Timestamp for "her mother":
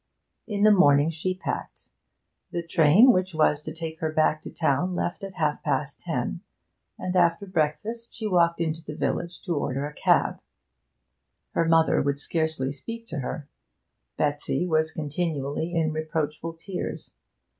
11.53-12.01